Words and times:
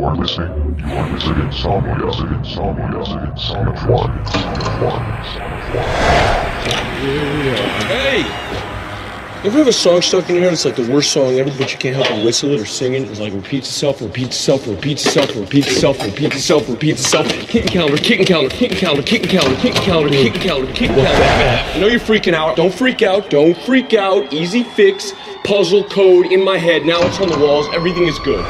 You 0.00 0.06
are 0.06 0.16
listening. 0.16 0.78
You 0.78 0.94
are 0.94 1.12
listening. 1.12 1.40
Insomnia. 1.42 1.92
Insomnia. 2.06 2.38
Insomnia. 2.38 3.36
Son 3.36 3.68
of 3.68 3.86
one. 3.86 4.24
Son 4.24 4.48
of 4.56 4.80
one. 4.80 5.24
Son 5.26 5.52
of 5.52 5.74
one. 5.76 5.84
Hey! 7.84 8.22
You 9.44 9.50
ever 9.50 9.58
have 9.58 9.66
a 9.66 9.72
song 9.74 10.00
stuck 10.00 10.30
in 10.30 10.36
your 10.36 10.44
head? 10.44 10.54
It's 10.54 10.64
like 10.64 10.76
the 10.76 10.90
worst 10.90 11.12
song 11.12 11.34
ever, 11.34 11.50
but 11.58 11.70
you 11.70 11.78
can't 11.78 11.96
help 11.96 12.08
but 12.08 12.24
whistle 12.24 12.50
it 12.52 12.62
or 12.62 12.64
sing 12.64 12.94
it. 12.94 13.02
It's 13.02 13.20
like 13.20 13.34
repeats 13.34 13.68
itself, 13.68 14.00
repeats 14.00 14.36
itself, 14.36 14.66
repeats 14.66 15.04
itself, 15.04 15.36
repeats 15.36 15.66
itself, 15.68 15.98
repeats 16.02 16.36
itself, 16.36 16.68
repeats 16.70 17.00
itself. 17.02 17.28
Kicking 17.28 17.68
calendar, 17.68 17.98
kicking 17.98 18.24
calendar, 18.24 18.56
kicking 18.56 18.78
calendar, 18.78 19.02
kicking 19.02 19.30
calendar, 19.30 19.60
kicking 19.60 19.82
calendar, 19.82 20.16
kicking 20.16 20.40
calendar, 20.40 20.72
kicking 20.72 20.96
calendar. 20.96 21.72
I 21.74 21.78
know 21.78 21.88
you're 21.88 22.00
freaking 22.00 22.32
out. 22.32 22.56
Don't 22.56 22.72
freak 22.72 23.02
out. 23.02 23.28
Don't 23.28 23.54
freak 23.58 23.92
out. 23.92 24.32
Easy 24.32 24.62
fix. 24.62 25.12
Puzzle 25.44 25.84
code 25.84 26.32
in 26.32 26.42
my 26.42 26.56
head. 26.56 26.86
Now 26.86 27.02
it's 27.02 27.20
on 27.20 27.28
the 27.28 27.38
walls. 27.38 27.66
Everything 27.74 28.06
is 28.06 28.18
good. 28.20 28.46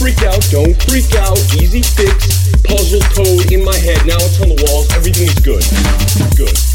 Freak 0.00 0.22
out. 0.22 0.40
Don't 0.50 0.82
freak 0.84 1.14
out. 1.16 1.38
Easy 1.60 1.82
fix. 1.82 2.48
Puzzle 2.64 3.00
code 3.12 3.52
in 3.52 3.62
my 3.62 3.76
head. 3.76 3.98
Now 4.06 4.16
it's 4.16 4.40
on 4.40 4.48
the 4.48 4.64
walls. 4.66 4.90
Everything 4.96 5.28
is 5.28 5.38
good. 5.40 5.62
Good. 6.36 6.48
Good. 6.48 6.69